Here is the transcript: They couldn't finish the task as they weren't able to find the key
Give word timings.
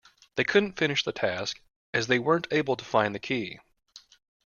They 0.35 0.43
couldn't 0.43 0.79
finish 0.79 1.03
the 1.03 1.11
task 1.11 1.61
as 1.93 2.07
they 2.07 2.17
weren't 2.17 2.47
able 2.49 2.75
to 2.75 2.83
find 2.83 3.13
the 3.13 3.19
key 3.19 3.59